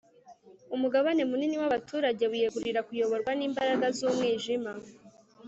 umugabane 0.75 1.21
munini 1.29 1.55
wabaturage 1.61 2.23
wiyegurira 2.31 2.85
kuyoborwa 2.87 3.31
nimbaraga 3.35 3.85
zumwijima 3.97 4.71